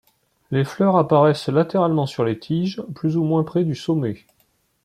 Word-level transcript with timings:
Les 0.49 0.63
fleurs 0.63 0.97
apparaissent 0.97 1.47
latéralement 1.49 2.07
sur 2.07 2.25
les 2.25 2.39
tiges, 2.39 2.81
plus 2.95 3.17
ou 3.17 3.23
moins 3.23 3.43
près 3.43 3.63
du 3.63 3.75
somment. 3.75 4.15